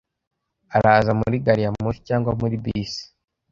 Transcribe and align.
Araza 0.77 1.11
muri 1.19 1.35
gari 1.45 1.61
ya 1.65 1.71
moshi 1.81 2.05
cyangwa 2.09 2.31
muri 2.39 2.55
bisi? 2.63 3.03